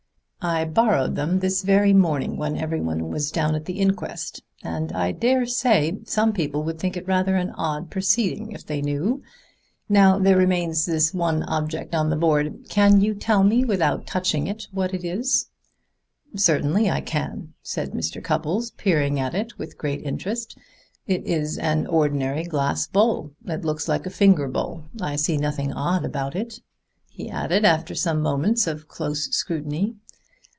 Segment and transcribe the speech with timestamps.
[0.43, 5.11] I borrowed them this very morning when everyone was down at the inquest, and I
[5.11, 9.21] dare say some people would think it rather an odd proceeding if they knew.
[9.87, 12.65] Now there remains one object on the board.
[12.69, 15.51] Can you tell me, without touching it, what it is?"
[16.35, 18.19] "Certainly I can," said Mr.
[18.19, 20.57] Cupples, peering at it with great interest.
[21.05, 23.29] "It is an ordinary glass bowl.
[23.45, 24.85] It looks like a finger bowl.
[24.99, 26.61] I see nothing odd about it,"
[27.11, 29.97] he added after some moments of close scrutiny.